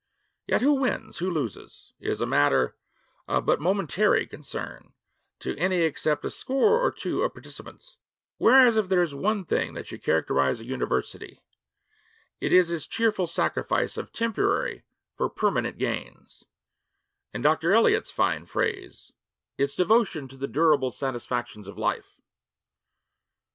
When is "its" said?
12.71-12.87, 19.59-19.75